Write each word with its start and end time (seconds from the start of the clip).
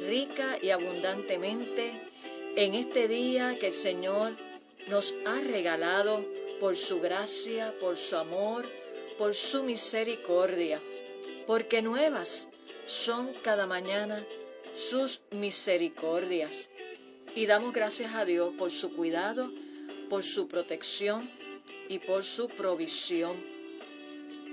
rica 0.00 0.58
y 0.60 0.70
abundantemente 0.70 1.92
en 2.56 2.74
este 2.74 3.08
día 3.08 3.56
que 3.58 3.68
el 3.68 3.74
Señor 3.74 4.32
nos 4.88 5.14
ha 5.26 5.40
regalado 5.40 6.24
por 6.60 6.76
su 6.76 7.00
gracia, 7.00 7.74
por 7.80 7.96
su 7.96 8.16
amor, 8.16 8.66
por 9.18 9.34
su 9.34 9.64
misericordia, 9.64 10.80
porque 11.46 11.82
nuevas 11.82 12.48
son 12.86 13.32
cada 13.42 13.66
mañana 13.66 14.24
sus 14.74 15.20
misericordias. 15.30 16.68
Y 17.34 17.46
damos 17.46 17.72
gracias 17.72 18.14
a 18.14 18.24
Dios 18.24 18.52
por 18.56 18.70
su 18.70 18.94
cuidado, 18.94 19.50
por 20.08 20.22
su 20.22 20.46
protección 20.48 21.28
y 21.88 21.98
por 21.98 22.24
su 22.24 22.48
provisión. 22.48 23.36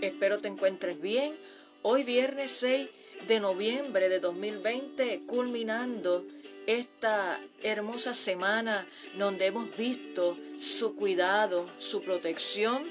Espero 0.02 0.40
te 0.40 0.48
encuentres 0.48 1.00
bien. 1.00 1.36
Hoy 1.84 2.04
viernes 2.04 2.52
6 2.52 2.90
de 3.28 3.40
noviembre 3.40 4.10
de 4.10 4.20
2020, 4.20 5.22
culminando 5.26 6.26
esta 6.68 7.40
hermosa 7.64 8.14
semana 8.14 8.88
donde 9.18 9.48
hemos 9.48 9.76
visto 9.76 10.38
su 10.60 10.96
cuidado, 10.96 11.68
su 11.80 12.04
protección 12.04 12.84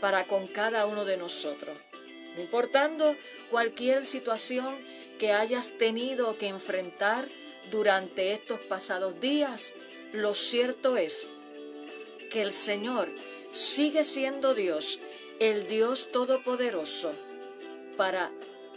para 0.00 0.26
con 0.26 0.46
cada 0.46 0.86
uno 0.86 1.04
de 1.04 1.16
nosotros. 1.16 1.76
No 2.36 2.42
importando 2.42 3.16
cualquier 3.50 4.06
situación 4.06 4.78
que 5.18 5.32
hayas 5.32 5.76
tenido 5.76 6.38
que 6.38 6.48
enfrentar 6.48 7.28
durante 7.70 8.32
estos 8.32 8.60
pasados 8.60 9.20
días, 9.20 9.74
lo 10.12 10.34
cierto 10.34 10.96
es 10.96 11.28
que 12.30 12.42
el 12.42 12.52
Señor 12.52 13.10
sigue 13.52 14.04
siendo 14.04 14.54
Dios, 14.54 15.00
el 15.40 15.66
Dios 15.66 16.10
Todopoderoso, 16.12 17.12
para 17.96 18.30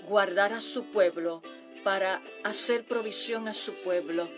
guardar 0.07 0.53
a 0.53 0.61
su 0.61 0.85
pueblo, 0.85 1.41
para 1.83 2.21
hacer 2.43 2.85
provisión 2.85 3.47
a 3.47 3.53
su 3.53 3.73
pueblo, 3.75 4.29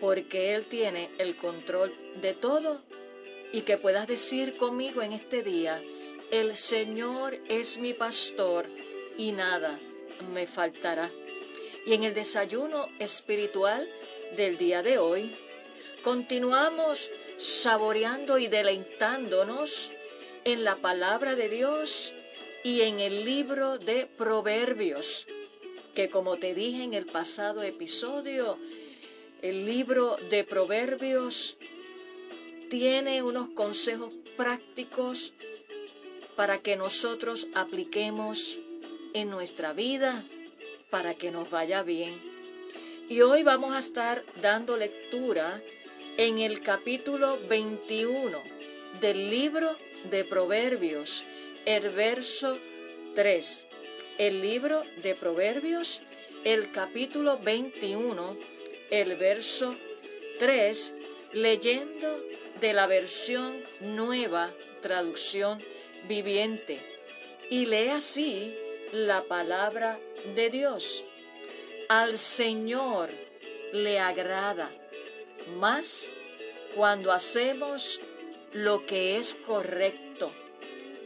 porque 0.00 0.54
Él 0.54 0.64
tiene 0.64 1.10
el 1.18 1.36
control 1.36 1.92
de 2.20 2.34
todo 2.34 2.80
y 3.52 3.62
que 3.62 3.76
puedas 3.76 4.06
decir 4.06 4.56
conmigo 4.56 5.02
en 5.02 5.12
este 5.12 5.42
día, 5.42 5.82
el 6.30 6.56
Señor 6.56 7.38
es 7.48 7.78
mi 7.78 7.92
pastor 7.92 8.66
y 9.18 9.32
nada 9.32 9.78
me 10.32 10.46
faltará. 10.46 11.10
Y 11.84 11.94
en 11.94 12.04
el 12.04 12.14
desayuno 12.14 12.88
espiritual 12.98 13.88
del 14.36 14.56
día 14.56 14.82
de 14.82 14.98
hoy, 14.98 15.36
continuamos 16.02 17.10
saboreando 17.36 18.38
y 18.38 18.46
deleitándonos 18.46 19.90
en 20.44 20.64
la 20.64 20.76
palabra 20.76 21.34
de 21.34 21.48
Dios 21.48 22.14
y 22.64 22.82
en 22.82 23.00
el 23.00 23.24
libro 23.24 23.78
de 23.78 24.06
Proverbios, 24.06 25.26
que 25.94 26.08
como 26.08 26.36
te 26.36 26.54
dije 26.54 26.84
en 26.84 26.94
el 26.94 27.06
pasado 27.06 27.62
episodio, 27.62 28.56
el 29.42 29.66
libro 29.66 30.16
de 30.30 30.44
Proverbios 30.44 31.56
tiene 32.70 33.22
unos 33.22 33.48
consejos 33.48 34.12
prácticos 34.36 35.32
para 36.36 36.58
que 36.58 36.76
nosotros 36.76 37.48
apliquemos 37.54 38.58
en 39.12 39.28
nuestra 39.28 39.72
vida, 39.72 40.24
para 40.88 41.14
que 41.14 41.32
nos 41.32 41.50
vaya 41.50 41.82
bien. 41.82 42.14
Y 43.08 43.20
hoy 43.22 43.42
vamos 43.42 43.74
a 43.74 43.80
estar 43.80 44.24
dando 44.40 44.76
lectura 44.76 45.60
en 46.16 46.38
el 46.38 46.62
capítulo 46.62 47.38
21 47.48 48.40
del 49.00 49.30
libro 49.30 49.76
de 50.10 50.24
Proverbios 50.24 51.24
el 51.64 51.90
verso 51.90 52.58
3. 53.14 53.66
El 54.18 54.42
libro 54.42 54.82
de 55.02 55.14
Proverbios, 55.14 56.02
el 56.44 56.72
capítulo 56.72 57.38
21, 57.38 58.36
el 58.90 59.16
verso 59.16 59.76
3, 60.40 60.94
leyendo 61.32 62.20
de 62.60 62.72
la 62.72 62.86
versión 62.86 63.62
nueva, 63.80 64.52
traducción 64.80 65.62
viviente. 66.08 66.80
Y 67.48 67.66
lee 67.66 67.90
así 67.90 68.56
la 68.92 69.22
palabra 69.22 70.00
de 70.34 70.50
Dios. 70.50 71.04
Al 71.88 72.18
Señor 72.18 73.10
le 73.72 74.00
agrada 74.00 74.70
más 75.58 76.12
cuando 76.74 77.12
hacemos 77.12 78.00
lo 78.52 78.84
que 78.84 79.16
es 79.18 79.34
correcto 79.34 80.32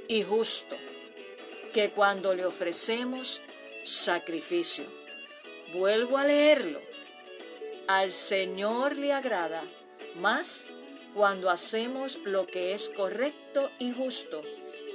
y 0.08 0.22
justo 0.22 0.76
que 1.72 1.90
cuando 1.90 2.34
le 2.34 2.44
ofrecemos 2.44 3.40
sacrificio. 3.84 4.84
Vuelvo 5.72 6.18
a 6.18 6.24
leerlo. 6.24 6.80
Al 7.86 8.12
Señor 8.12 8.96
le 8.96 9.12
agrada 9.12 9.62
más 10.16 10.66
cuando 11.14 11.50
hacemos 11.50 12.18
lo 12.24 12.46
que 12.46 12.72
es 12.74 12.88
correcto 12.88 13.70
y 13.78 13.92
justo 13.92 14.42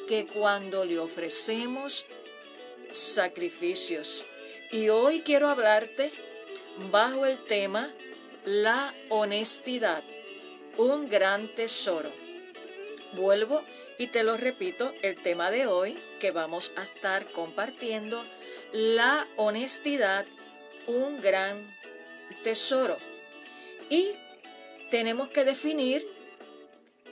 que 0.07 0.27
cuando 0.27 0.85
le 0.85 0.99
ofrecemos 0.99 2.05
sacrificios. 2.91 4.25
Y 4.71 4.89
hoy 4.89 5.21
quiero 5.21 5.49
hablarte 5.49 6.11
bajo 6.91 7.25
el 7.25 7.43
tema 7.45 7.93
la 8.45 8.93
honestidad, 9.09 10.03
un 10.77 11.09
gran 11.09 11.53
tesoro. 11.53 12.11
Vuelvo 13.13 13.63
y 14.01 14.07
te 14.07 14.23
lo 14.23 14.35
repito, 14.35 14.95
el 15.03 15.15
tema 15.15 15.51
de 15.51 15.67
hoy 15.67 15.95
que 16.19 16.31
vamos 16.31 16.71
a 16.75 16.81
estar 16.81 17.23
compartiendo, 17.33 18.25
la 18.71 19.27
honestidad, 19.35 20.25
un 20.87 21.21
gran 21.21 21.71
tesoro. 22.43 22.97
Y 23.91 24.13
tenemos 24.89 25.29
que 25.29 25.45
definir 25.45 26.03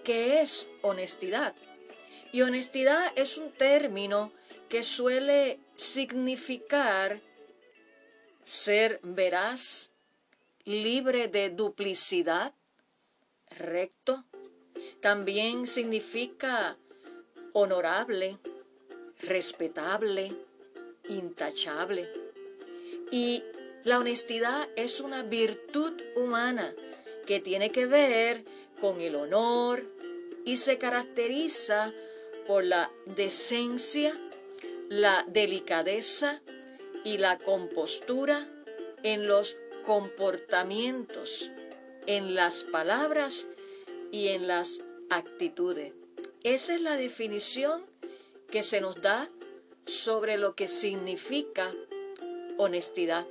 qué 0.04 0.42
es 0.42 0.68
honestidad. 0.82 1.54
Y 2.32 2.42
honestidad 2.42 3.14
es 3.16 3.38
un 3.38 3.52
término 3.52 4.32
que 4.68 4.84
suele 4.84 5.60
significar 5.76 7.22
ser 8.46 9.00
veraz, 9.04 9.92
libre 10.64 11.28
de 11.28 11.52
duplicidad, 11.52 12.56
recto, 13.52 14.26
también 15.02 15.68
significa 15.68 16.78
honorable, 17.54 18.38
respetable, 19.22 20.32
intachable. 21.08 22.10
Y 23.12 23.44
la 23.84 24.00
honestidad 24.00 24.70
es 24.76 25.00
una 25.00 25.24
virtud 25.24 25.94
humana 26.16 26.74
que 27.26 27.40
tiene 27.40 27.72
que 27.72 27.86
ver 27.86 28.44
con 28.80 29.02
el 29.02 29.16
honor 29.16 29.84
y 30.46 30.58
se 30.58 30.78
caracteriza 30.78 31.94
por 32.48 32.64
la 32.64 32.92
decencia, 33.06 34.16
la 34.90 35.24
delicadeza 35.28 36.42
y 37.04 37.18
la 37.18 37.38
compostura 37.38 38.48
en 39.04 39.28
los 39.28 39.58
comportamientos, 39.86 41.50
en 42.06 42.36
las 42.36 42.64
palabras 42.64 43.48
y 44.12 44.30
en 44.30 44.48
las 44.48 44.80
actitudes. 45.10 45.94
Esa 46.44 46.76
es 46.76 46.82
la 46.82 46.96
definición 46.96 47.86
que 48.50 48.64
se 48.64 48.82
nos 48.82 49.02
da 49.02 49.30
sobre 49.86 50.38
lo 50.38 50.56
que 50.56 50.68
significa 50.68 51.72
honestidad. 52.58 53.28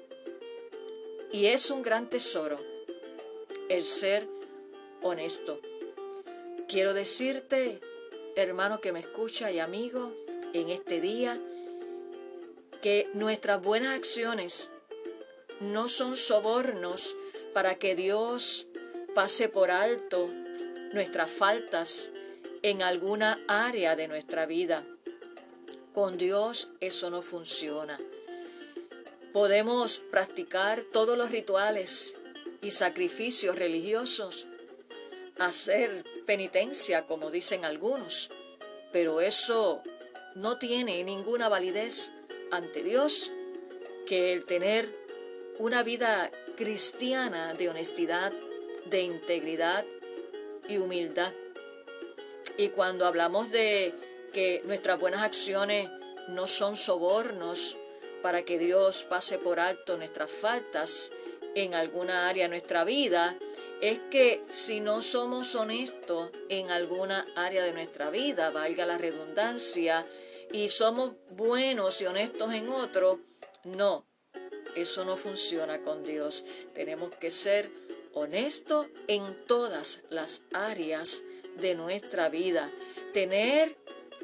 Y 1.33 1.47
es 1.47 1.71
un 1.71 1.83
gran 1.83 2.09
tesoro 2.09 2.59
el 3.69 3.85
ser 3.85 4.27
honesto. 5.03 5.61
Quiero 6.69 6.95
decirte, 6.95 7.81
hermano 8.37 8.81
que 8.81 8.93
me 8.93 9.01
escucha 9.01 9.51
y 9.51 9.59
amigo, 9.59 10.13
en 10.53 10.71
este 10.71 11.01
día, 11.01 11.39
que 12.83 13.09
nuestras 13.15 13.63
buenas 13.63 13.95
acciones 13.95 14.71
no 15.61 15.89
son 15.89 16.17
sobornos 16.17 17.17
para 17.53 17.75
que 17.75 17.95
Dios 17.95 18.67
pase 19.15 19.49
por 19.49 19.71
alto 19.71 20.31
nuestras 20.93 21.31
faltas 21.31 22.11
en 22.63 22.83
alguna 22.83 23.41
área 23.47 23.97
de 23.97 24.09
nuestra 24.09 24.47
vida. 24.47 24.85
Con 25.93 26.17
Dios 26.19 26.71
eso 26.81 27.11
no 27.11 27.23
funciona. 27.23 27.99
Podemos 29.33 29.99
practicar 30.11 30.83
todos 30.83 31.17
los 31.17 31.31
rituales 31.31 32.15
y 32.63 32.71
sacrificios 32.71 33.57
religiosos, 33.57 34.47
hacer 35.39 36.05
penitencia, 36.27 37.07
como 37.07 37.31
dicen 37.31 37.65
algunos, 37.65 38.31
pero 38.93 39.21
eso 39.21 39.83
no 40.35 40.59
tiene 40.59 41.05
ninguna 41.05 41.49
validez 41.49 42.13
ante 42.51 42.83
Dios 42.83 43.31
que 44.07 44.33
el 44.33 44.47
tener 44.47 44.89
una 45.59 45.83
vida 45.83 46.31
cristiana 46.57 47.55
de 47.55 47.69
honestidad, 47.69 48.33
de 48.87 49.03
integridad 49.03 49.85
y 50.69 50.77
humildad. 50.77 51.33
Y 52.57 52.69
cuando 52.69 53.07
hablamos 53.07 53.51
de 53.51 53.95
que 54.33 54.63
nuestras 54.65 55.01
buenas 55.01 55.23
acciones 55.23 55.89
no 56.29 56.47
son 56.47 56.77
sobornos 56.77 57.77
para 58.23 58.43
que 58.43 58.59
Dios 58.59 59.05
pase 59.05 59.39
por 59.39 59.61
alto 59.61 59.97
nuestras 59.97 60.31
faltas 60.31 61.11
en 61.55 61.75
alguna 61.75 62.29
área 62.29 62.45
de 62.45 62.51
nuestra 62.51 62.85
vida, 62.85 63.37
es 63.81 64.01
que 64.11 64.43
si 64.51 64.81
no 64.81 65.03
somos 65.03 65.55
honestos 65.55 66.31
en 66.49 66.71
alguna 66.71 67.27
área 67.37 67.63
de 67.63 67.73
nuestra 67.73 68.11
vida, 68.11 68.51
valga 68.51 68.87
la 68.87 68.99
redundancia, 68.99 70.05
y 70.53 70.69
somos 70.69 71.13
buenos 71.33 72.01
y 72.01 72.07
honestos 72.07 72.53
en 72.55 72.69
otro, 72.71 73.21
no, 73.65 74.07
eso 74.75 75.05
no 75.05 75.17
funciona 75.17 75.83
con 75.83 76.05
Dios. 76.05 76.45
Tenemos 76.75 77.15
que 77.17 77.31
ser 77.31 77.71
honestos 78.15 78.87
en 79.07 79.37
todas 79.47 80.01
las 80.11 80.43
áreas 80.53 81.23
de 81.61 81.75
nuestra 81.75 82.29
vida, 82.29 82.71
tener 83.13 83.77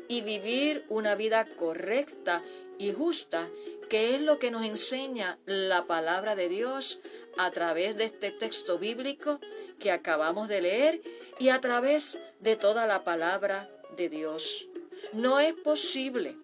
y 0.09 0.23
vivir 0.23 0.85
una 0.89 1.15
vida 1.15 1.47
correcta 1.57 2.43
y 2.79 2.93
justa, 2.93 3.49
que 3.89 4.15
es 4.15 4.21
lo 4.21 4.39
que 4.39 4.51
nos 4.51 4.65
enseña 4.65 5.39
la 5.47 5.83
palabra 5.83 6.35
de 6.35 6.49
Dios 6.49 7.01
a 7.37 7.51
través 7.51 7.97
de 7.97 8.05
este 8.05 8.31
texto 8.31 8.79
bíblico 8.79 9.41
que 9.79 9.91
acabamos 9.91 10.49
de 10.49 10.63
leer 10.63 11.03
y 11.39 11.49
a 11.49 11.61
través 11.61 12.19
de 12.41 12.57
toda 12.57 12.87
la 12.87 13.05
palabra 13.05 13.69
de 13.97 14.09
Dios. 14.09 14.69
No 15.13 15.41
es 15.41 15.55
posible 15.55 16.37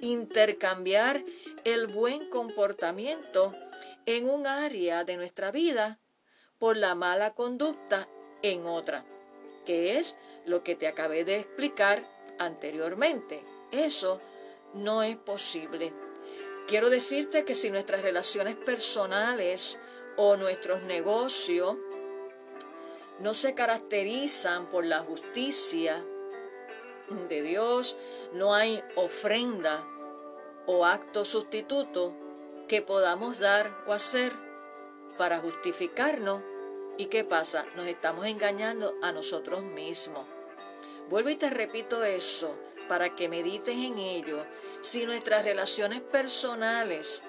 intercambiar 0.00 1.24
el 1.64 1.86
buen 1.86 2.28
comportamiento 2.28 3.54
en 4.04 4.28
un 4.28 4.46
área 4.46 5.04
de 5.04 5.16
nuestra 5.16 5.50
vida 5.50 5.98
por 6.58 6.76
la 6.76 6.94
mala 6.94 7.34
conducta 7.34 8.08
en 8.42 8.66
otra, 8.66 9.04
que 9.64 9.98
es 9.98 10.16
lo 10.44 10.62
que 10.62 10.74
te 10.74 10.86
acabé 10.86 11.24
de 11.24 11.38
explicar 11.38 12.08
anteriormente. 12.38 13.42
Eso 13.72 14.20
no 14.74 15.02
es 15.02 15.16
posible. 15.16 15.92
Quiero 16.66 16.90
decirte 16.90 17.44
que 17.44 17.54
si 17.54 17.70
nuestras 17.70 18.02
relaciones 18.02 18.56
personales 18.56 19.78
o 20.16 20.36
nuestros 20.36 20.82
negocios 20.82 21.76
no 23.20 23.34
se 23.34 23.54
caracterizan 23.54 24.66
por 24.66 24.84
la 24.84 25.00
justicia 25.00 26.04
de 27.28 27.42
Dios, 27.42 27.96
no 28.32 28.54
hay 28.54 28.82
ofrenda 28.96 29.86
o 30.66 30.84
acto 30.84 31.24
sustituto 31.24 32.14
que 32.68 32.82
podamos 32.82 33.38
dar 33.38 33.72
o 33.86 33.92
hacer 33.92 34.32
para 35.16 35.38
justificarnos. 35.38 36.42
¿Y 36.98 37.06
qué 37.06 37.24
pasa? 37.24 37.66
Nos 37.76 37.86
estamos 37.86 38.26
engañando 38.26 38.94
a 39.02 39.12
nosotros 39.12 39.62
mismos. 39.62 40.26
Vuelvo 41.08 41.30
y 41.30 41.36
te 41.36 41.50
repito 41.50 42.04
eso 42.04 42.56
para 42.88 43.14
que 43.14 43.28
medites 43.28 43.76
en 43.76 43.98
ello. 43.98 44.44
Si 44.80 45.06
nuestras 45.06 45.44
relaciones 45.44 46.00
personales 46.00 47.22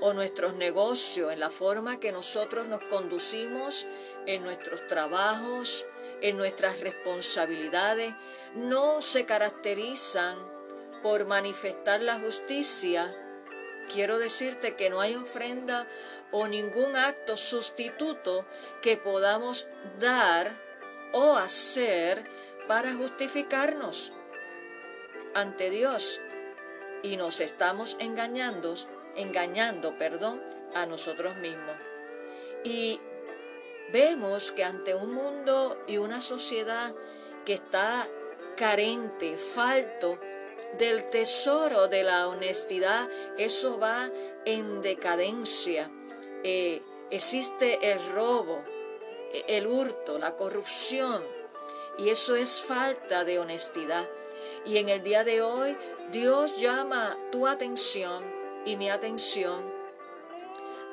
o 0.00 0.12
nuestros 0.12 0.54
negocios, 0.54 1.32
en 1.32 1.40
la 1.40 1.50
forma 1.50 2.00
que 2.00 2.12
nosotros 2.12 2.68
nos 2.68 2.80
conducimos 2.84 3.86
en 4.26 4.42
nuestros 4.42 4.86
trabajos, 4.86 5.86
en 6.20 6.36
nuestras 6.36 6.80
responsabilidades, 6.80 8.14
no 8.54 9.02
se 9.02 9.26
caracterizan 9.26 10.38
por 11.02 11.26
manifestar 11.26 12.00
la 12.02 12.18
justicia, 12.18 13.14
quiero 13.92 14.18
decirte 14.18 14.76
que 14.76 14.90
no 14.90 15.00
hay 15.00 15.14
ofrenda 15.14 15.86
o 16.30 16.46
ningún 16.46 16.96
acto 16.96 17.36
sustituto 17.36 18.46
que 18.82 18.96
podamos 18.96 19.66
dar 19.98 20.56
o 21.12 21.36
hacer 21.36 22.24
para 22.68 22.94
justificarnos 22.94 24.12
ante 25.34 25.70
Dios 25.70 26.20
y 27.02 27.16
nos 27.16 27.40
estamos 27.40 27.96
engañando, 27.98 28.74
engañando, 29.16 29.96
perdón, 29.98 30.42
a 30.74 30.86
nosotros 30.86 31.36
mismos. 31.36 31.76
Y 32.62 33.00
vemos 33.92 34.52
que 34.52 34.64
ante 34.64 34.94
un 34.94 35.14
mundo 35.14 35.82
y 35.86 35.96
una 35.96 36.20
sociedad 36.20 36.94
que 37.44 37.54
está 37.54 38.06
carente, 38.56 39.36
falto 39.38 40.20
del 40.78 41.08
tesoro 41.10 41.88
de 41.88 42.02
la 42.02 42.28
honestidad, 42.28 43.08
eso 43.38 43.78
va 43.78 44.10
en 44.44 44.82
decadencia. 44.82 45.90
Eh, 46.42 46.82
existe 47.10 47.92
el 47.92 47.98
robo, 48.12 48.62
el 49.46 49.66
hurto, 49.66 50.18
la 50.18 50.36
corrupción, 50.36 51.22
y 51.98 52.08
eso 52.08 52.36
es 52.36 52.62
falta 52.62 53.24
de 53.24 53.38
honestidad. 53.38 54.08
Y 54.64 54.78
en 54.78 54.88
el 54.88 55.02
día 55.02 55.24
de 55.24 55.42
hoy 55.42 55.76
Dios 56.10 56.60
llama 56.60 57.16
tu 57.30 57.46
atención 57.46 58.24
y 58.64 58.76
mi 58.76 58.90
atención 58.90 59.72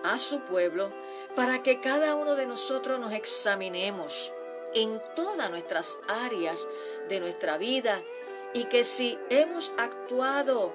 a 0.04 0.18
su 0.18 0.42
pueblo 0.42 0.90
para 1.36 1.64
que 1.64 1.80
cada 1.80 2.16
uno 2.16 2.36
de 2.36 2.46
nosotros 2.46 3.00
nos 3.00 3.14
examinemos 3.14 4.32
en 4.74 5.02
todas 5.16 5.50
nuestras 5.50 5.98
áreas 6.08 6.68
de 7.10 7.20
nuestra 7.20 7.58
vida 7.58 8.02
y 8.54 8.66
que 8.66 8.84
si 8.84 9.18
hemos 9.30 9.74
actuado 9.78 10.74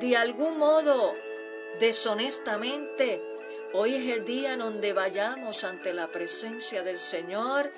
de 0.00 0.16
algún 0.16 0.58
modo 0.58 1.14
deshonestamente, 1.78 3.22
hoy 3.72 3.94
es 3.94 4.16
el 4.16 4.24
día 4.24 4.56
donde 4.56 4.92
vayamos 4.92 5.64
ante 5.64 5.92
la 5.92 6.08
presencia 6.08 6.82
del 6.82 6.98
Señor 6.98 7.70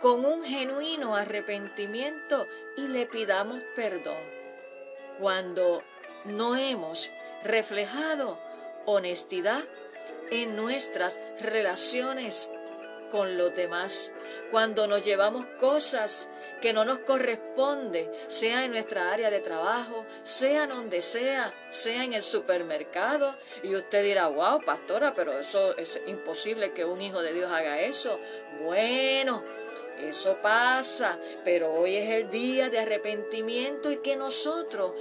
con 0.00 0.24
un 0.24 0.44
genuino 0.44 1.16
arrepentimiento 1.16 2.46
y 2.76 2.88
le 2.88 3.06
pidamos 3.06 3.60
perdón. 3.74 4.22
Cuando 5.18 5.82
no 6.24 6.56
hemos 6.56 7.10
reflejado 7.44 8.38
honestidad 8.84 9.64
en 10.30 10.56
nuestras 10.56 11.18
relaciones 11.40 12.50
con 13.16 13.38
los 13.38 13.56
demás, 13.56 14.12
cuando 14.50 14.86
nos 14.86 15.02
llevamos 15.02 15.46
cosas 15.58 16.28
que 16.60 16.74
no 16.74 16.84
nos 16.84 16.98
corresponde, 16.98 18.10
sea 18.26 18.66
en 18.66 18.72
nuestra 18.72 19.10
área 19.10 19.30
de 19.30 19.40
trabajo, 19.40 20.04
sea 20.22 20.66
donde 20.66 21.00
sea, 21.00 21.54
sea 21.70 22.04
en 22.04 22.12
el 22.12 22.22
supermercado, 22.22 23.34
y 23.62 23.74
usted 23.74 24.02
dirá, 24.02 24.26
wow, 24.26 24.62
pastora, 24.62 25.14
pero 25.14 25.38
eso 25.38 25.74
es 25.78 25.98
imposible 26.06 26.74
que 26.74 26.84
un 26.84 27.00
hijo 27.00 27.22
de 27.22 27.32
Dios 27.32 27.50
haga 27.50 27.80
eso. 27.80 28.20
Bueno, 28.62 29.42
eso 29.98 30.36
pasa, 30.42 31.18
pero 31.42 31.72
hoy 31.72 31.96
es 31.96 32.10
el 32.10 32.28
día 32.28 32.68
de 32.68 32.80
arrepentimiento 32.80 33.90
y 33.90 33.96
que 33.98 34.16
nosotros 34.16 34.92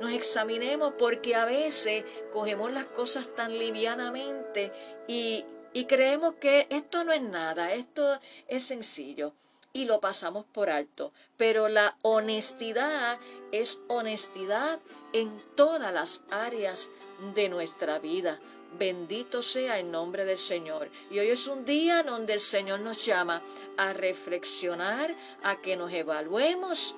nos 0.00 0.12
examinemos 0.12 0.94
porque 0.96 1.34
a 1.34 1.44
veces 1.44 2.04
cogemos 2.32 2.72
las 2.72 2.86
cosas 2.86 3.28
tan 3.34 3.58
livianamente 3.58 4.72
y, 5.06 5.44
y 5.72 5.84
creemos 5.84 6.34
que 6.34 6.66
esto 6.70 7.04
no 7.04 7.12
es 7.12 7.22
nada, 7.22 7.72
esto 7.72 8.18
es 8.48 8.64
sencillo 8.64 9.34
y 9.72 9.84
lo 9.84 10.00
pasamos 10.00 10.44
por 10.46 10.70
alto. 10.70 11.12
Pero 11.36 11.68
la 11.68 11.96
honestidad 12.02 13.18
es 13.52 13.78
honestidad 13.88 14.80
en 15.12 15.32
todas 15.54 15.92
las 15.92 16.22
áreas 16.30 16.88
de 17.34 17.48
nuestra 17.48 17.98
vida. 17.98 18.38
Bendito 18.78 19.42
sea 19.42 19.78
el 19.78 19.90
nombre 19.90 20.24
del 20.24 20.38
Señor. 20.38 20.90
Y 21.10 21.18
hoy 21.18 21.28
es 21.28 21.46
un 21.46 21.64
día 21.64 22.02
donde 22.02 22.34
el 22.34 22.40
Señor 22.40 22.80
nos 22.80 23.04
llama 23.04 23.42
a 23.76 23.92
reflexionar, 23.92 25.14
a 25.42 25.60
que 25.60 25.76
nos 25.76 25.92
evaluemos 25.92 26.94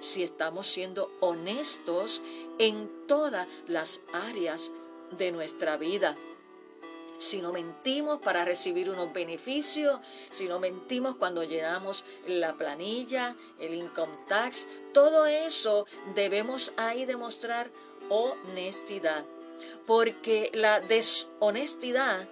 si 0.00 0.22
estamos 0.22 0.66
siendo 0.66 1.10
honestos 1.20 2.22
en 2.58 3.06
todas 3.06 3.48
las 3.66 4.00
áreas 4.12 4.70
de 5.10 5.32
nuestra 5.32 5.76
vida. 5.76 6.16
Si 7.18 7.40
no 7.40 7.52
mentimos 7.52 8.20
para 8.20 8.44
recibir 8.44 8.90
unos 8.90 9.12
beneficios, 9.12 10.00
si 10.30 10.46
no 10.46 10.58
mentimos 10.58 11.16
cuando 11.16 11.44
llenamos 11.44 12.04
la 12.26 12.54
planilla, 12.54 13.36
el 13.60 13.74
income 13.74 14.18
tax, 14.28 14.66
todo 14.92 15.26
eso 15.26 15.86
debemos 16.14 16.72
ahí 16.76 17.04
demostrar 17.04 17.70
honestidad 18.08 19.24
porque 19.86 20.50
la 20.54 20.80
deshonestidad, 20.80 22.26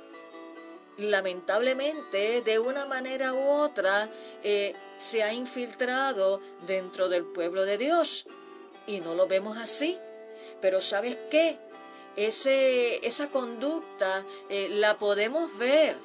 lamentablemente, 0.96 2.42
de 2.42 2.58
una 2.58 2.86
manera 2.86 3.34
u 3.34 3.48
otra, 3.48 4.08
eh, 4.42 4.74
se 4.98 5.22
ha 5.22 5.32
infiltrado 5.32 6.40
dentro 6.66 7.08
del 7.08 7.24
pueblo 7.24 7.64
de 7.64 7.78
Dios. 7.78 8.26
Y 8.86 9.00
no 9.00 9.14
lo 9.14 9.26
vemos 9.26 9.58
así. 9.58 9.98
Pero 10.60 10.80
¿sabes 10.80 11.16
qué? 11.30 11.58
Ese, 12.16 13.06
esa 13.06 13.30
conducta 13.30 14.24
eh, 14.48 14.68
la 14.70 14.98
podemos 14.98 15.56
ver 15.58 15.96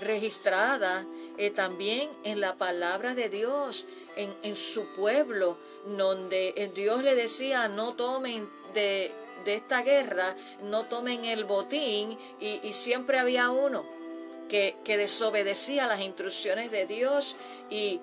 registrada 0.00 1.06
eh, 1.38 1.50
también 1.50 2.10
en 2.24 2.40
la 2.40 2.56
palabra 2.56 3.14
de 3.14 3.28
Dios, 3.28 3.86
en, 4.16 4.34
en 4.42 4.56
su 4.56 4.86
pueblo, 4.92 5.56
donde 5.96 6.54
eh, 6.56 6.70
Dios 6.74 7.02
le 7.02 7.14
decía, 7.14 7.68
no 7.68 7.94
tomen 7.94 8.48
de, 8.74 9.12
de 9.44 9.54
esta 9.54 9.82
guerra, 9.82 10.36
no 10.62 10.84
tomen 10.84 11.24
el 11.24 11.44
botín, 11.44 12.18
y, 12.40 12.60
y 12.62 12.72
siempre 12.72 13.18
había 13.18 13.50
uno 13.50 13.84
que, 14.48 14.76
que, 14.84 14.96
desobedecía 14.96 15.86
las 15.86 16.00
instrucciones 16.00 16.70
de 16.70 16.86
Dios 16.86 17.36
y, 17.70 18.00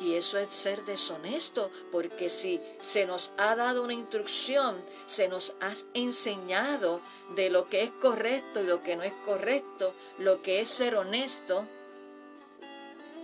y 0.00 0.14
eso 0.14 0.38
es 0.38 0.52
ser 0.52 0.84
deshonesto, 0.84 1.70
porque 1.92 2.28
si 2.28 2.60
se 2.80 3.06
nos 3.06 3.30
ha 3.36 3.54
dado 3.54 3.82
una 3.82 3.94
instrucción, 3.94 4.76
se 5.06 5.28
nos 5.28 5.54
ha 5.60 5.72
enseñado 5.94 7.00
de 7.34 7.50
lo 7.50 7.68
que 7.68 7.82
es 7.82 7.90
correcto 7.90 8.60
y 8.60 8.66
lo 8.66 8.82
que 8.82 8.96
no 8.96 9.02
es 9.02 9.12
correcto, 9.24 9.94
lo 10.18 10.42
que 10.42 10.60
es 10.60 10.68
ser 10.68 10.96
honesto 10.96 11.66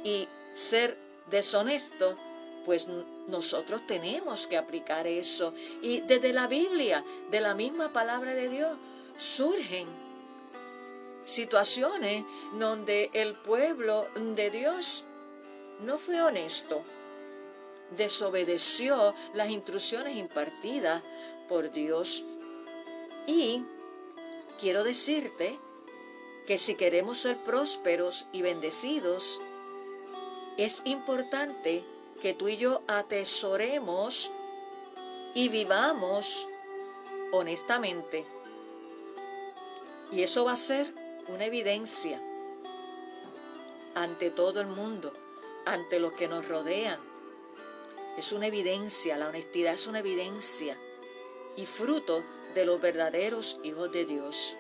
y 0.05 0.29
ser 0.55 0.97
deshonesto, 1.31 2.17
pues 2.65 2.89
nosotros 3.29 3.87
tenemos 3.87 4.47
que 4.47 4.57
aplicar 4.57 5.07
eso. 5.07 5.55
Y 5.83 6.01
desde 6.01 6.33
la 6.33 6.47
Biblia, 6.47 7.05
de 7.31 7.41
la 7.41 7.55
misma 7.55 7.93
palabra 7.93 8.35
de 8.35 8.49
Dios, 8.49 8.77
surgen 9.17 9.87
situaciones 11.25 12.25
donde 12.59 13.11
el 13.13 13.35
pueblo 13.35 14.07
de 14.15 14.51
Dios 14.51 15.05
no 15.83 15.99
fue 15.99 16.23
honesto, 16.23 16.83
desobedeció 17.97 19.15
las 19.35 19.51
instrucciones 19.51 20.17
impartidas 20.17 21.03
por 21.49 21.71
Dios. 21.71 22.25
Y 23.27 23.65
quiero 24.61 24.85
decirte 24.85 25.59
que 26.47 26.59
si 26.59 26.75
queremos 26.75 27.19
ser 27.19 27.37
prósperos 27.39 28.27
y 28.33 28.43
bendecidos, 28.43 29.41
es 30.57 30.83
importante 30.85 31.85
que 32.21 32.35
tú 32.35 32.49
y 32.49 32.57
yo 32.57 32.83
atesoremos 32.87 34.31
y 35.35 35.49
vivamos 35.49 36.47
honestamente. 37.33 38.27
Y 40.13 40.23
eso 40.23 40.45
va 40.45 40.53
a 40.53 40.57
ser 40.57 40.93
una 41.29 41.45
evidencia 41.45 42.21
ante 43.95 44.31
todo 44.31 44.61
el 44.61 44.67
mundo, 44.67 45.13
ante 45.67 45.99
los 45.99 46.13
que 46.13 46.29
nos 46.29 46.47
rodean. 46.49 46.99
Es 48.17 48.33
una 48.33 48.47
evidencia, 48.47 49.17
la 49.17 49.29
honestidad 49.29 49.75
es 49.75 49.87
una 49.87 50.01
evidencia 50.01 50.77
y 51.57 51.67
fruto 51.67 52.23
de 52.55 52.65
los 52.65 52.81
verdaderos 52.81 53.59
hijos 53.63 53.91
de 53.93 54.05
Dios. 54.05 54.55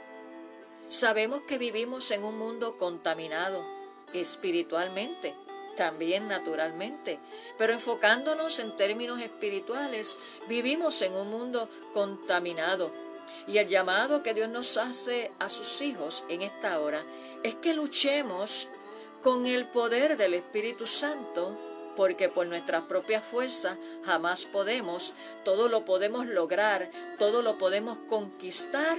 Sabemos 0.88 1.42
que 1.42 1.58
vivimos 1.58 2.10
en 2.10 2.24
un 2.24 2.38
mundo 2.38 2.76
contaminado 2.78 3.64
espiritualmente 4.12 5.34
también 5.80 6.28
naturalmente. 6.28 7.18
Pero 7.56 7.72
enfocándonos 7.72 8.58
en 8.58 8.76
términos 8.76 9.18
espirituales, 9.18 10.18
vivimos 10.46 11.00
en 11.00 11.14
un 11.14 11.30
mundo 11.30 11.70
contaminado. 11.94 12.92
Y 13.46 13.56
el 13.56 13.66
llamado 13.66 14.22
que 14.22 14.34
Dios 14.34 14.50
nos 14.50 14.76
hace 14.76 15.32
a 15.38 15.48
sus 15.48 15.80
hijos 15.80 16.24
en 16.28 16.42
esta 16.42 16.78
hora 16.80 17.02
es 17.42 17.54
que 17.54 17.72
luchemos 17.72 18.68
con 19.22 19.46
el 19.46 19.66
poder 19.66 20.16
del 20.16 20.34
Espíritu 20.34 20.86
Santo, 20.86 21.56
porque 21.96 22.28
por 22.28 22.46
nuestras 22.46 22.82
propias 22.84 23.24
fuerzas 23.24 23.76
jamás 24.04 24.46
podemos, 24.46 25.12
todo 25.44 25.68
lo 25.68 25.84
podemos 25.84 26.26
lograr, 26.26 26.90
todo 27.18 27.42
lo 27.42 27.58
podemos 27.58 27.98
conquistar 28.08 28.98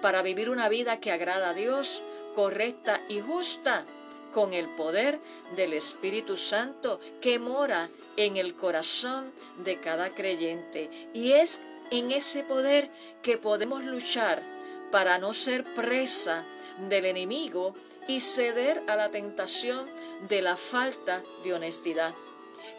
para 0.00 0.22
vivir 0.22 0.50
una 0.50 0.68
vida 0.68 1.00
que 1.00 1.10
agrada 1.10 1.50
a 1.50 1.54
Dios, 1.54 2.02
correcta 2.34 3.00
y 3.08 3.20
justa 3.20 3.84
con 4.32 4.52
el 4.52 4.68
poder 4.68 5.18
del 5.56 5.72
Espíritu 5.72 6.36
Santo 6.36 7.00
que 7.20 7.38
mora 7.38 7.88
en 8.16 8.36
el 8.36 8.54
corazón 8.54 9.32
de 9.64 9.80
cada 9.80 10.10
creyente. 10.10 10.90
Y 11.14 11.32
es 11.32 11.60
en 11.90 12.12
ese 12.12 12.44
poder 12.44 12.90
que 13.22 13.38
podemos 13.38 13.82
luchar 13.82 14.42
para 14.92 15.18
no 15.18 15.32
ser 15.32 15.64
presa 15.74 16.44
del 16.88 17.06
enemigo 17.06 17.74
y 18.08 18.20
ceder 18.20 18.82
a 18.88 18.96
la 18.96 19.10
tentación 19.12 19.86
de 20.28 20.42
la 20.42 20.56
falta 20.56 21.22
de 21.44 21.54
honestidad. 21.54 22.14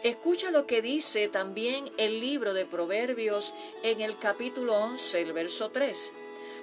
Escucha 0.02 0.50
lo 0.50 0.66
que 0.66 0.82
dice 0.82 1.28
también 1.28 1.90
el 1.96 2.20
libro 2.20 2.52
de 2.52 2.66
Proverbios 2.66 3.54
en 3.82 4.02
el 4.02 4.18
capítulo 4.18 4.74
11, 4.76 5.22
el 5.22 5.32
verso 5.32 5.70
3. 5.70 6.12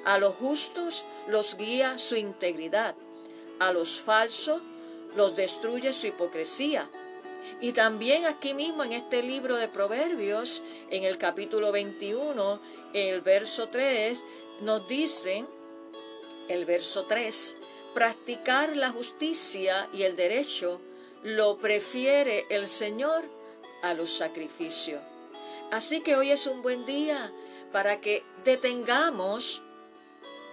A 0.05 0.19
los 0.19 0.35
justos 0.35 1.05
los 1.27 1.57
guía 1.57 1.97
su 1.97 2.15
integridad, 2.15 2.95
a 3.59 3.71
los 3.71 3.99
falsos 3.99 4.61
los 5.15 5.35
destruye 5.35 5.93
su 5.93 6.07
hipocresía. 6.07 6.89
Y 7.59 7.71
también 7.71 8.25
aquí 8.25 8.53
mismo 8.53 8.83
en 8.83 8.93
este 8.93 9.23
libro 9.23 9.55
de 9.55 9.67
Proverbios, 9.67 10.61
en 10.91 11.03
el 11.03 11.17
capítulo 11.17 11.71
21, 11.71 12.61
el 12.93 13.21
verso 13.21 13.69
3, 13.69 14.23
nos 14.61 14.87
dice, 14.87 15.45
el 16.49 16.65
verso 16.65 17.05
3, 17.05 17.57
practicar 17.97 18.77
la 18.77 18.91
justicia 18.91 19.89
y 19.91 20.03
el 20.03 20.15
derecho 20.15 20.79
lo 21.23 21.57
prefiere 21.57 22.45
el 22.51 22.67
Señor 22.67 23.23
a 23.81 23.95
los 23.95 24.11
sacrificios. 24.11 25.01
Así 25.71 26.01
que 26.01 26.15
hoy 26.15 26.29
es 26.29 26.45
un 26.45 26.61
buen 26.61 26.85
día 26.85 27.33
para 27.71 27.99
que 27.99 28.21
detengamos 28.45 29.63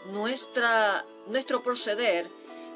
nuestra, 0.06 1.04
nuestro 1.26 1.62
proceder 1.62 2.26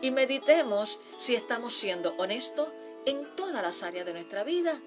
y 0.03 0.11
meditemos 0.11 1.01
si 1.17 1.35
estamos 1.35 1.73
siendo 1.73 2.15
honestos 2.19 2.69
en 3.07 3.25
todas 3.37 3.63
las 3.63 3.83
áreas 3.83 4.05
de 4.05 4.13
nuestra 4.13 4.45
vida, 4.45 4.79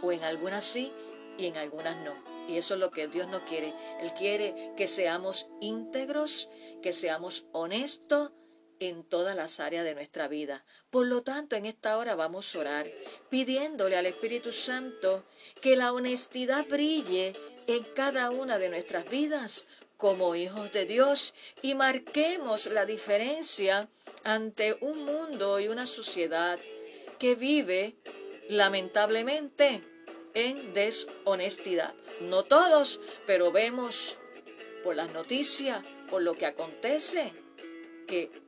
o 0.00 0.12
en 0.12 0.24
algunas 0.24 0.64
sí 0.64 0.90
y 1.36 1.44
en 1.44 1.58
algunas 1.58 1.94
no. 1.98 2.14
Y 2.48 2.56
eso 2.56 2.72
es 2.72 2.80
lo 2.80 2.90
que 2.90 3.06
Dios 3.08 3.28
no 3.28 3.44
quiere. 3.44 3.74
Él 4.00 4.14
quiere 4.14 4.72
que 4.78 4.86
seamos 4.86 5.46
íntegros, 5.60 6.48
que 6.80 6.94
seamos 6.94 7.44
honestos 7.52 8.32
en 8.80 9.04
todas 9.04 9.36
las 9.36 9.60
áreas 9.60 9.84
de 9.84 9.94
nuestra 9.94 10.28
vida. 10.28 10.64
Por 10.90 11.06
lo 11.06 11.22
tanto, 11.22 11.56
en 11.56 11.66
esta 11.66 11.96
hora 11.98 12.14
vamos 12.14 12.54
a 12.54 12.58
orar, 12.58 12.90
pidiéndole 13.30 13.96
al 13.96 14.06
Espíritu 14.06 14.52
Santo 14.52 15.24
que 15.60 15.76
la 15.76 15.92
honestidad 15.92 16.66
brille 16.66 17.34
en 17.66 17.84
cada 17.94 18.30
una 18.30 18.58
de 18.58 18.68
nuestras 18.68 19.08
vidas 19.08 19.66
como 19.96 20.34
hijos 20.34 20.72
de 20.72 20.86
Dios 20.86 21.34
y 21.62 21.74
marquemos 21.74 22.66
la 22.66 22.84
diferencia 22.84 23.88
ante 24.22 24.76
un 24.80 25.04
mundo 25.04 25.60
y 25.60 25.68
una 25.68 25.86
sociedad 25.86 26.58
que 27.18 27.34
vive 27.34 27.94
lamentablemente 28.48 29.82
en 30.34 30.74
deshonestidad. 30.74 31.94
No 32.20 32.42
todos, 32.42 33.00
pero 33.26 33.52
vemos 33.52 34.18
por 34.82 34.96
las 34.96 35.12
noticias, 35.12 35.82
por 36.10 36.22
lo 36.22 36.34
que 36.34 36.46
acontece, 36.46 37.32
que 38.06 38.43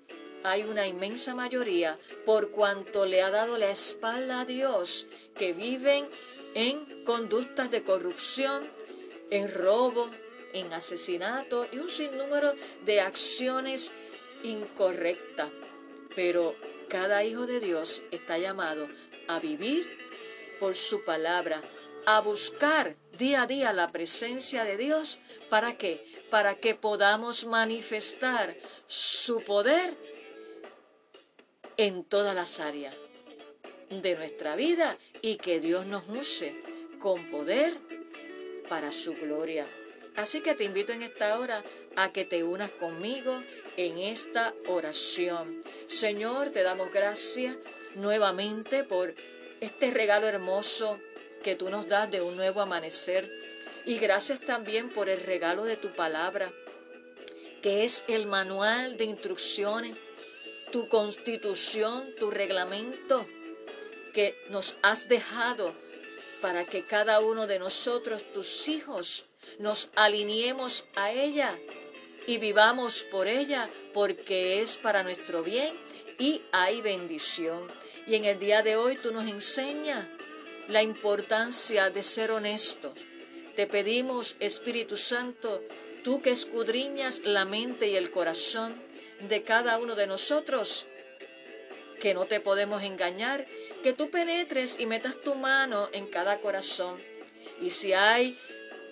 hay 0.46 0.62
una 0.62 0.86
inmensa 0.86 1.34
mayoría, 1.34 1.98
por 2.24 2.50
cuanto 2.50 3.04
le 3.04 3.22
ha 3.22 3.30
dado 3.30 3.58
la 3.58 3.70
espalda 3.70 4.40
a 4.40 4.44
Dios, 4.44 5.08
que 5.36 5.52
viven 5.52 6.08
en 6.54 7.04
conductas 7.04 7.70
de 7.70 7.82
corrupción, 7.82 8.64
en 9.30 9.52
robo, 9.52 10.08
en 10.52 10.72
asesinato 10.72 11.66
y 11.72 11.78
un 11.78 11.90
sinnúmero 11.90 12.54
de 12.84 13.00
acciones 13.00 13.92
incorrectas. 14.42 15.50
Pero 16.14 16.54
cada 16.88 17.24
hijo 17.24 17.46
de 17.46 17.60
Dios 17.60 18.02
está 18.10 18.38
llamado 18.38 18.88
a 19.26 19.40
vivir 19.40 19.98
por 20.60 20.76
su 20.76 21.04
palabra, 21.04 21.60
a 22.06 22.20
buscar 22.20 22.94
día 23.18 23.42
a 23.42 23.46
día 23.46 23.72
la 23.72 23.90
presencia 23.90 24.64
de 24.64 24.76
Dios. 24.76 25.18
¿Para 25.50 25.76
qué? 25.76 26.06
Para 26.30 26.54
que 26.54 26.74
podamos 26.74 27.44
manifestar 27.44 28.56
su 28.86 29.42
poder 29.42 30.15
en 31.76 32.04
todas 32.04 32.34
las 32.34 32.60
áreas 32.60 32.94
de 33.90 34.16
nuestra 34.16 34.56
vida 34.56 34.98
y 35.22 35.36
que 35.36 35.60
Dios 35.60 35.86
nos 35.86 36.08
use 36.08 36.60
con 36.98 37.30
poder 37.30 37.74
para 38.68 38.92
su 38.92 39.14
gloria. 39.14 39.66
Así 40.16 40.40
que 40.40 40.54
te 40.54 40.64
invito 40.64 40.92
en 40.92 41.02
esta 41.02 41.38
hora 41.38 41.62
a 41.94 42.12
que 42.12 42.24
te 42.24 42.42
unas 42.42 42.70
conmigo 42.70 43.42
en 43.76 43.98
esta 43.98 44.54
oración. 44.66 45.62
Señor, 45.86 46.50
te 46.50 46.62
damos 46.62 46.90
gracias 46.92 47.56
nuevamente 47.94 48.82
por 48.82 49.14
este 49.60 49.90
regalo 49.90 50.26
hermoso 50.26 50.98
que 51.42 51.54
tú 51.54 51.68
nos 51.68 51.88
das 51.88 52.10
de 52.10 52.22
un 52.22 52.36
nuevo 52.36 52.60
amanecer. 52.60 53.30
Y 53.84 53.98
gracias 53.98 54.40
también 54.40 54.88
por 54.88 55.08
el 55.08 55.20
regalo 55.20 55.64
de 55.64 55.76
tu 55.76 55.90
palabra, 55.90 56.50
que 57.62 57.84
es 57.84 58.02
el 58.08 58.26
manual 58.26 58.96
de 58.96 59.04
instrucciones, 59.04 59.96
tu 60.72 60.88
constitución, 60.88 62.14
tu 62.18 62.30
reglamento 62.30 63.26
que 64.12 64.36
nos 64.50 64.76
has 64.82 65.08
dejado 65.08 65.74
para 66.40 66.64
que 66.64 66.86
cada 66.86 67.20
uno 67.20 67.46
de 67.46 67.58
nosotros, 67.58 68.22
tus 68.32 68.68
hijos, 68.68 69.28
nos 69.58 69.90
alineemos 69.94 70.86
a 70.94 71.12
ella 71.12 71.58
y 72.26 72.38
vivamos 72.38 73.02
por 73.04 73.28
ella 73.28 73.70
porque 73.94 74.60
es 74.62 74.76
para 74.76 75.02
nuestro 75.02 75.42
bien 75.42 75.74
y 76.18 76.42
hay 76.52 76.80
bendición. 76.80 77.68
Y 78.06 78.14
en 78.14 78.24
el 78.24 78.38
día 78.38 78.62
de 78.62 78.76
hoy 78.76 78.96
tú 78.96 79.12
nos 79.12 79.26
enseñas 79.26 80.06
la 80.68 80.82
importancia 80.82 81.90
de 81.90 82.02
ser 82.02 82.30
honestos. 82.30 82.92
Te 83.54 83.66
pedimos, 83.66 84.36
Espíritu 84.40 84.96
Santo, 84.96 85.62
tú 86.02 86.20
que 86.20 86.30
escudriñas 86.30 87.20
la 87.24 87.44
mente 87.44 87.88
y 87.88 87.96
el 87.96 88.10
corazón 88.10 88.85
de 89.20 89.42
cada 89.42 89.78
uno 89.78 89.94
de 89.94 90.06
nosotros, 90.06 90.86
que 92.00 92.14
no 92.14 92.26
te 92.26 92.40
podemos 92.40 92.82
engañar, 92.82 93.46
que 93.82 93.92
tú 93.92 94.10
penetres 94.10 94.78
y 94.78 94.86
metas 94.86 95.20
tu 95.20 95.34
mano 95.34 95.88
en 95.92 96.06
cada 96.06 96.40
corazón. 96.40 97.00
Y 97.60 97.70
si 97.70 97.92
hay 97.92 98.36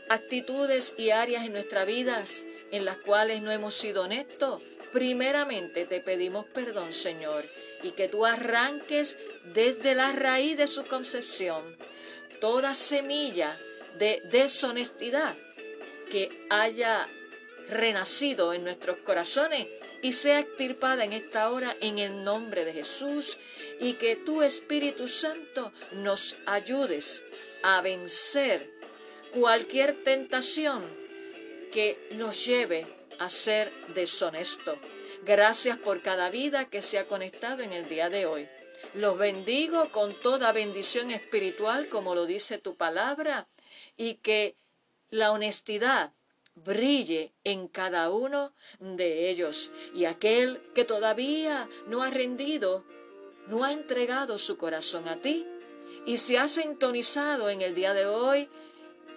actitudes 0.09 0.95
y 0.97 1.11
áreas 1.11 1.45
en 1.45 1.52
nuestras 1.52 1.87
vidas 1.87 2.45
en 2.71 2.85
las 2.85 2.97
cuales 2.99 3.43
no 3.43 3.50
hemos 3.50 3.75
sido 3.75 4.02
honestos, 4.02 4.62
primeramente 4.93 5.87
te 5.87 6.00
pedimos 6.00 6.47
perdón, 6.47 6.93
Señor, 6.93 7.45
y 7.83 7.93
que 7.93 8.09
tú 8.09 8.25
arranques 8.25 9.19
desde 9.52 9.95
la 9.95 10.12
raíz 10.12 10.57
de 10.57 10.66
su 10.66 10.87
concepción 10.87 11.76
toda 12.40 12.75
semilla 12.75 13.57
de 13.99 14.23
deshonestidad 14.31 15.35
que 16.11 16.47
haya 16.50 17.09
renacido 17.68 18.52
en 18.52 18.64
nuestros 18.64 18.99
corazones 18.99 19.68
y 20.02 20.12
sea 20.12 20.40
extirpada 20.40 21.04
en 21.04 21.12
esta 21.12 21.50
hora 21.50 21.76
en 21.80 21.99
el 21.99 22.25
nombre 22.25 22.64
de 22.64 22.73
Jesús 22.73 23.38
y 23.80 23.94
que 23.94 24.16
tu 24.16 24.42
Espíritu 24.42 25.09
Santo 25.09 25.73
nos 25.92 26.37
ayudes 26.47 27.25
a 27.62 27.80
vencer 27.80 28.71
cualquier 29.33 30.04
tentación 30.04 30.83
que 31.73 31.99
nos 32.12 32.44
lleve 32.44 32.87
a 33.18 33.28
ser 33.28 33.73
deshonesto. 33.94 34.78
Gracias 35.25 35.78
por 35.78 36.02
cada 36.02 36.30
vida 36.30 36.66
que 36.66 36.83
se 36.83 36.99
ha 36.99 37.06
conectado 37.06 37.62
en 37.62 37.73
el 37.73 37.88
día 37.88 38.11
de 38.11 38.26
hoy. 38.26 38.49
Los 38.94 39.18
bendigo 39.18 39.90
con 39.90 40.14
toda 40.14 40.52
bendición 40.52 41.11
espiritual, 41.11 41.88
como 41.88 42.14
lo 42.14 42.26
dice 42.26 42.59
tu 42.59 42.76
palabra, 42.76 43.49
y 43.97 44.16
que 44.16 44.56
la 45.11 45.33
honestidad 45.33 46.12
brille 46.54 47.32
en 47.44 47.68
cada 47.68 48.11
uno 48.11 48.52
de 48.78 49.30
ellos. 49.30 49.70
Y 49.94 50.04
aquel 50.04 50.61
que 50.75 50.84
todavía 50.84 51.68
no 51.87 52.02
ha 52.02 52.11
rendido, 52.11 52.84
no 53.49 53.64
ha 53.64 53.73
entregado 53.73 54.38
su 54.38 54.56
corazón 54.56 55.08
a 55.08 55.16
ti, 55.16 55.46
y 56.06 56.18
se 56.18 56.38
ha 56.38 56.49
sintonizado 56.49 57.49
en 57.49 57.62
el 57.62 57.75
día 57.75 57.94
de 57.94 58.06
hoy 58.06 58.49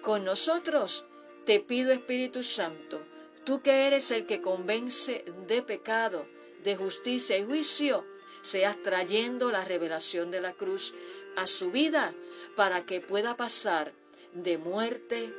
con 0.01 0.23
nosotros, 0.23 1.05
te 1.45 1.59
pido 1.59 1.91
Espíritu 1.91 2.43
Santo, 2.43 3.01
tú 3.43 3.61
que 3.61 3.87
eres 3.87 4.11
el 4.11 4.25
que 4.25 4.41
convence 4.41 5.25
de 5.47 5.61
pecado, 5.61 6.25
de 6.63 6.75
justicia 6.75 7.37
y 7.37 7.43
juicio, 7.43 8.05
seas 8.41 8.81
trayendo 8.83 9.51
la 9.51 9.65
revelación 9.65 10.31
de 10.31 10.41
la 10.41 10.53
cruz 10.53 10.93
a 11.35 11.47
su 11.47 11.71
vida 11.71 12.13
para 12.55 12.85
que 12.85 13.01
pueda 13.01 13.35
pasar 13.35 13.93
de 14.33 14.57
muerte 14.57 15.33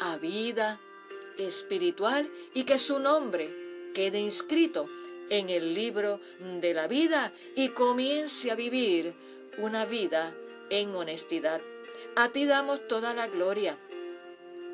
a 0.00 0.16
vida 0.16 0.78
espiritual 1.38 2.30
y 2.54 2.64
que 2.64 2.78
su 2.78 2.98
nombre 2.98 3.48
quede 3.94 4.20
inscrito 4.20 4.86
en 5.30 5.50
el 5.50 5.74
libro 5.74 6.20
de 6.60 6.74
la 6.74 6.86
vida 6.86 7.32
y 7.54 7.68
comience 7.70 8.50
a 8.50 8.54
vivir 8.54 9.14
una 9.58 9.84
vida 9.84 10.34
en 10.70 10.94
honestidad. 10.94 11.60
A 12.16 12.30
ti 12.30 12.46
damos 12.46 12.86
toda 12.88 13.14
la 13.14 13.28
gloria 13.28 13.76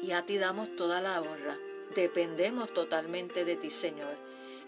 y 0.02 0.12
a 0.12 0.24
ti 0.24 0.38
damos 0.38 0.74
toda 0.76 1.00
la 1.00 1.20
honra. 1.20 1.58
Dependemos 1.94 2.72
totalmente 2.72 3.44
de 3.44 3.56
ti, 3.56 3.70
Señor. 3.70 4.14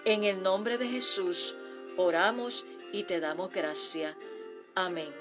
En 0.05 0.25
el 0.25 0.43
nombre 0.43 0.79
de 0.79 0.87
Jesús 0.87 1.55
oramos 1.97 2.65
y 2.93 3.05
te 3.05 3.21
damos 3.21 3.53
gracia. 3.53 4.17
Amén. 4.75 5.13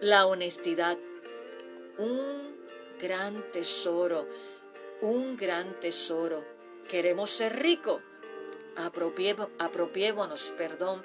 La 0.00 0.26
honestidad, 0.26 0.98
un 1.98 2.54
gran 3.00 3.42
tesoro, 3.52 4.26
un 5.00 5.36
gran 5.36 5.80
tesoro. 5.80 6.44
Queremos 6.90 7.30
ser 7.30 7.56
ricos. 7.56 8.02
apropiémonos, 8.76 10.52
perdón, 10.58 11.02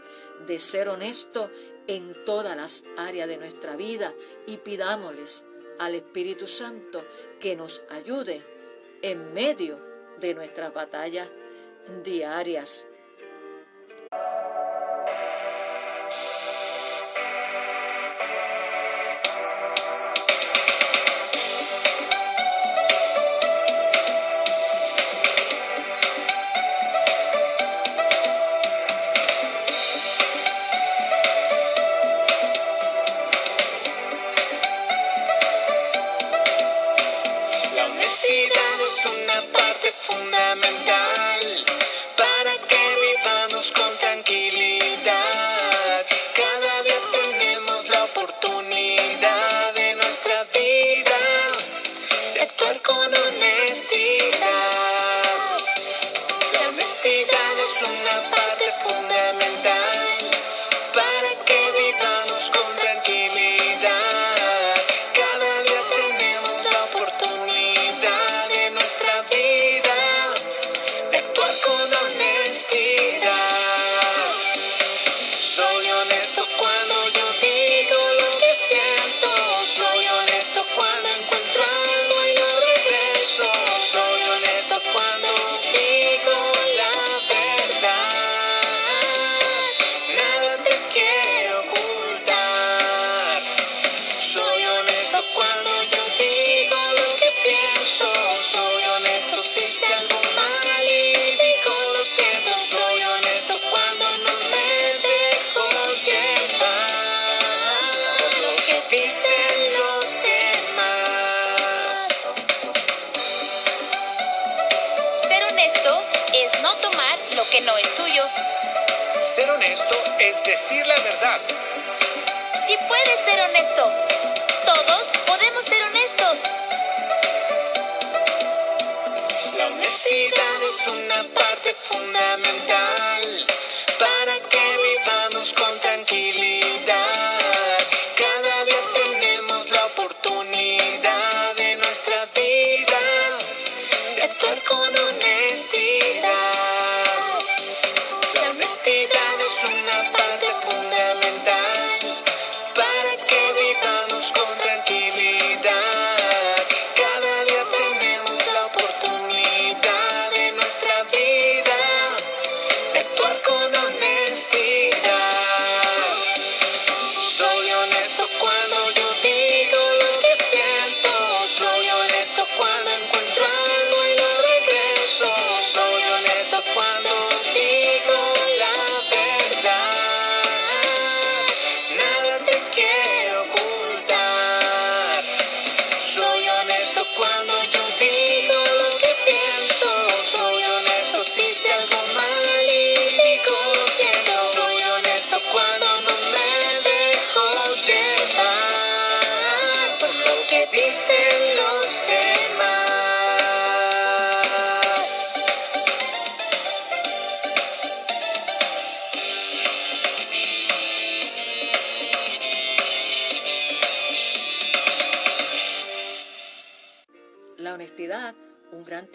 de 0.48 0.60
ser 0.60 0.90
honestos 0.90 1.52
en 1.88 2.14
todas 2.26 2.56
las 2.56 2.84
áreas 2.98 3.28
de 3.28 3.38
nuestra 3.38 3.76
vida 3.76 4.14
y 4.48 4.58
pidámosles 4.58 5.44
al 5.80 5.96
Espíritu 5.96 6.48
Santo 6.48 7.04
que 7.40 7.56
nos 7.56 7.84
ayude 7.90 8.42
en 9.02 9.34
medio 9.34 9.80
de 10.20 10.34
nuestras 10.34 10.74
batallas 10.74 11.28
diarias. 12.04 12.86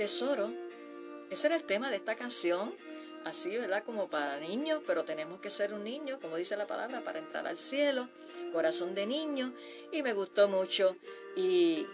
Tesoro. 0.04 0.52
Ese 1.30 1.46
era 1.46 1.56
el 1.56 1.64
tema 1.64 1.88
de 1.88 1.96
esta 1.96 2.14
canción, 2.14 2.74
así, 3.24 3.56
¿verdad? 3.56 3.84
Como 3.84 4.10
para 4.10 4.38
niños, 4.38 4.82
pero 4.86 5.04
tenemos 5.04 5.40
que 5.40 5.48
ser 5.48 5.72
un 5.72 5.82
niño, 5.82 6.18
como 6.20 6.36
dice 6.36 6.58
la 6.58 6.66
palabra, 6.66 7.00
para 7.00 7.20
entrar 7.20 7.46
al 7.46 7.56
cielo, 7.56 8.10
corazón 8.52 8.94
de 8.94 9.06
niño, 9.06 9.54
y 9.92 10.02
me 10.02 10.12
gustó 10.12 10.46
mucho. 10.46 10.94
Y 11.36 11.86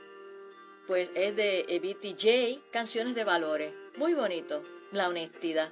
pues 0.88 1.08
es 1.14 1.36
de 1.36 1.66
Evity 1.68 2.16
J, 2.18 2.60
Canciones 2.72 3.14
de 3.14 3.22
Valores. 3.22 3.72
Muy 3.96 4.14
bonito, 4.14 4.60
la 4.90 5.08
honestidad. 5.08 5.70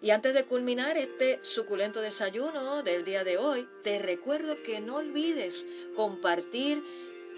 Y 0.00 0.10
antes 0.10 0.34
de 0.34 0.44
culminar 0.44 0.96
este 0.96 1.40
suculento 1.42 2.00
desayuno 2.00 2.84
del 2.84 3.04
día 3.04 3.24
de 3.24 3.38
hoy, 3.38 3.66
te 3.82 3.98
recuerdo 3.98 4.54
que 4.62 4.78
no 4.78 4.98
olvides 4.98 5.66
compartir 5.96 6.80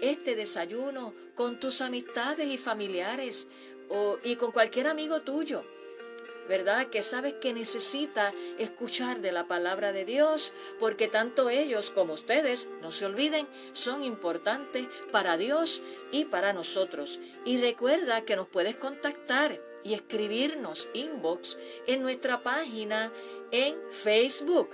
este 0.01 0.35
desayuno 0.35 1.15
con 1.33 1.59
tus 1.59 1.81
amistades 1.81 2.47
y 2.47 2.59
familiares 2.59 3.47
y 4.23 4.35
con 4.35 4.51
cualquier 4.51 4.87
amigo 4.87 5.21
tuyo. 5.21 5.63
¿Verdad? 6.47 6.87
Que 6.87 7.03
sabes 7.03 7.35
que 7.35 7.53
necesita 7.53 8.33
escuchar 8.57 9.21
de 9.21 9.31
la 9.31 9.47
palabra 9.47 9.91
de 9.91 10.03
Dios, 10.03 10.51
porque 10.79 11.07
tanto 11.07 11.51
ellos 11.51 11.91
como 11.91 12.13
ustedes, 12.13 12.67
no 12.81 12.91
se 12.91 13.05
olviden, 13.05 13.47
son 13.73 14.03
importantes 14.03 14.87
para 15.11 15.37
Dios 15.37 15.83
y 16.11 16.25
para 16.25 16.51
nosotros. 16.51 17.19
Y 17.45 17.61
recuerda 17.61 18.25
que 18.25 18.35
nos 18.35 18.47
puedes 18.47 18.75
contactar 18.75 19.61
y 19.83 19.93
escribirnos 19.93 20.89
inbox 20.93 21.57
en 21.85 22.01
nuestra 22.01 22.39
página 22.41 23.11
en 23.51 23.75
Facebook. 23.91 24.69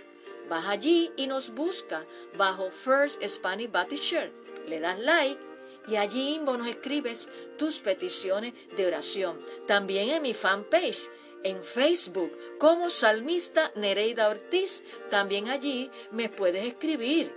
Vas 0.50 0.68
allí 0.68 1.12
y 1.18 1.28
nos 1.28 1.54
busca 1.54 2.06
bajo 2.38 2.72
First 2.72 3.22
Spanish 3.28 3.72
Baptist 3.72 4.04
Church. 4.06 4.32
Le 4.68 4.80
das 4.80 5.00
like 5.00 5.40
y 5.88 5.96
allí 5.96 6.36
inbox 6.36 6.58
nos 6.58 6.68
escribes 6.68 7.30
tus 7.58 7.80
peticiones 7.80 8.54
de 8.78 8.88
oración. 8.88 9.40
También 9.68 10.10
en 10.10 10.22
mi 10.22 10.34
fanpage 10.34 11.10
en 11.46 11.64
Facebook 11.64 12.32
como 12.58 12.90
Salmista 12.90 13.72
Nereida 13.76 14.30
Ortiz. 14.30 14.84
También 15.12 15.48
allí 15.48 15.92
me 16.12 16.28
puedes 16.28 16.66
escribir 16.66 17.32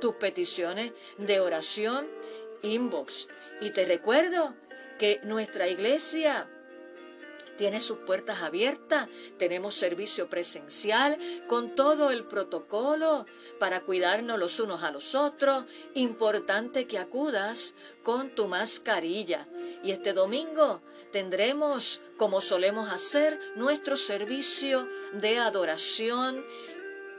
tus 0.00 0.16
peticiones 0.16 0.92
de 1.16 1.40
oración 1.40 2.08
inbox. 2.62 3.28
Y 3.60 3.70
te 3.70 3.84
recuerdo 3.84 4.54
que 4.98 5.20
nuestra 5.22 5.68
iglesia 5.68 6.48
tiene 7.62 7.80
sus 7.80 7.98
puertas 7.98 8.42
abiertas, 8.42 9.08
tenemos 9.38 9.76
servicio 9.76 10.28
presencial 10.28 11.16
con 11.46 11.76
todo 11.76 12.10
el 12.10 12.24
protocolo 12.24 13.24
para 13.60 13.82
cuidarnos 13.82 14.36
los 14.36 14.58
unos 14.58 14.82
a 14.82 14.90
los 14.90 15.14
otros. 15.14 15.64
Importante 15.94 16.88
que 16.88 16.98
acudas 16.98 17.74
con 18.02 18.30
tu 18.30 18.48
mascarilla. 18.48 19.46
Y 19.84 19.92
este 19.92 20.12
domingo 20.12 20.82
tendremos, 21.12 22.00
como 22.16 22.40
solemos 22.40 22.90
hacer, 22.90 23.38
nuestro 23.54 23.96
servicio 23.96 24.88
de 25.12 25.38
adoración, 25.38 26.44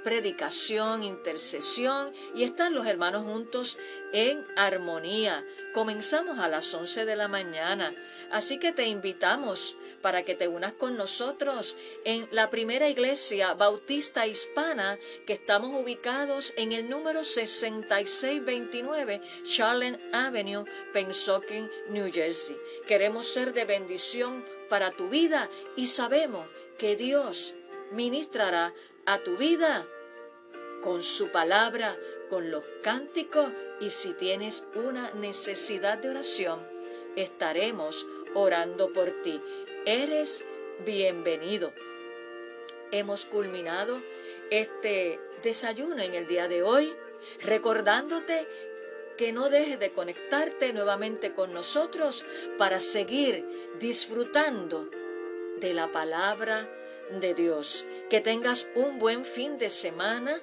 predicación, 0.03 1.03
intercesión 1.03 2.12
y 2.36 2.43
están 2.43 2.73
los 2.73 2.86
hermanos 2.86 3.23
juntos 3.23 3.77
en 4.12 4.45
armonía. 4.58 5.45
Comenzamos 5.73 6.39
a 6.39 6.49
las 6.49 6.73
11 6.73 7.06
de 7.06 7.15
la 7.15 7.29
mañana, 7.29 7.93
así 8.29 8.60
que 8.60 8.73
te 8.73 8.88
invitamos 8.88 9.77
para 10.03 10.23
que 10.23 10.35
te 10.35 10.47
unas 10.49 10.73
con 10.73 10.95
nosotros 10.97 11.75
en 12.03 12.27
la 12.29 12.51
primera 12.51 12.89
iglesia 12.89 13.53
bautista 13.53 14.27
hispana 14.27 14.99
que 15.25 15.31
estamos 15.33 15.71
ubicados 15.73 16.53
en 16.57 16.73
el 16.73 16.89
número 16.89 17.23
6629 17.23 19.21
Charlotte 19.45 19.97
Avenue, 20.11 20.65
Pennsauken, 20.91 21.71
New 21.89 22.11
Jersey. 22.11 22.57
Queremos 22.85 23.25
ser 23.27 23.53
de 23.53 23.63
bendición 23.63 24.45
para 24.69 24.91
tu 24.91 25.07
vida 25.07 25.49
y 25.77 25.87
sabemos 25.87 26.45
que 26.77 26.97
Dios 26.97 27.53
ministrará 27.91 28.73
a 29.05 29.19
tu 29.19 29.37
vida 29.37 29.85
con 30.83 31.01
su 31.01 31.31
palabra, 31.31 31.97
con 32.29 32.51
los 32.51 32.65
cánticos 32.81 33.49
y 33.79 33.89
si 33.89 34.11
tienes 34.13 34.65
una 34.75 35.11
necesidad 35.11 35.97
de 35.97 36.09
oración, 36.09 36.59
estaremos 37.15 38.05
orando 38.33 38.91
por 38.91 39.21
ti 39.21 39.39
eres 39.85 40.43
bienvenido. 40.85 41.73
Hemos 42.91 43.25
culminado 43.25 43.99
este 44.49 45.19
desayuno 45.41 46.01
en 46.01 46.13
el 46.13 46.27
día 46.27 46.47
de 46.47 46.63
hoy, 46.63 46.93
recordándote 47.43 48.47
que 49.17 49.31
no 49.31 49.49
dejes 49.49 49.79
de 49.79 49.91
conectarte 49.91 50.73
nuevamente 50.73 51.33
con 51.33 51.53
nosotros 51.53 52.23
para 52.57 52.79
seguir 52.79 53.45
disfrutando 53.79 54.89
de 55.59 55.73
la 55.73 55.91
palabra 55.91 56.69
de 57.19 57.33
Dios. 57.33 57.85
Que 58.09 58.21
tengas 58.21 58.69
un 58.75 58.99
buen 58.99 59.25
fin 59.25 59.57
de 59.57 59.69
semana 59.69 60.41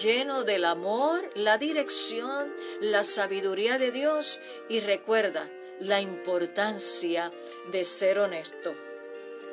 lleno 0.00 0.44
del 0.44 0.64
amor, 0.64 1.30
la 1.34 1.58
dirección, 1.58 2.54
la 2.80 3.04
sabiduría 3.04 3.78
de 3.78 3.90
Dios 3.90 4.40
y 4.68 4.80
recuerda 4.80 5.48
la 5.80 6.00
importancia 6.00 7.30
de 7.70 7.84
ser 7.84 8.18
honesto. 8.18 8.74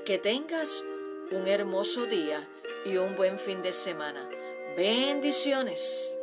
Que 0.06 0.18
tengas 0.18 0.84
un 1.32 1.48
hermoso 1.48 2.06
día 2.06 2.48
y 2.86 2.98
un 2.98 3.16
buen 3.16 3.40
fin 3.40 3.62
de 3.62 3.74
semana. 3.74 4.30
Bendiciones. 4.76 6.15